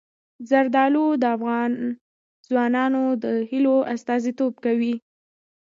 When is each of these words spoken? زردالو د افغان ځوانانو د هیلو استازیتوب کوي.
زردالو 0.49 1.05
د 1.21 1.23
افغان 1.35 1.71
ځوانانو 2.47 3.03
د 3.23 3.25
هیلو 3.49 3.75
استازیتوب 3.93 4.53
کوي. 4.65 4.95